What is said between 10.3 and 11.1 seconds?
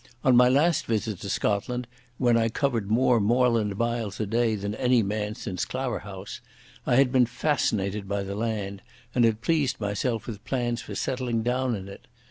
plans for